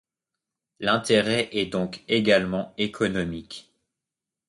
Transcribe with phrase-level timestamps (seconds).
[0.79, 3.71] L'intérêt est donc également économique.